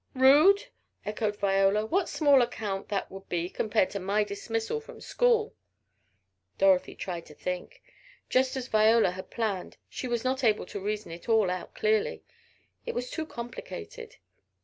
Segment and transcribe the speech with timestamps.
[0.15, 0.69] "Rude!"
[1.05, 1.85] echoed Viola.
[1.85, 5.53] "What small account that would be compared to my dismissal from school."
[6.57, 7.83] Dorothy tried to think
[8.27, 12.23] just as Viola had planned, she was not able to reason it all out clearly
[12.83, 14.15] it was too complicated.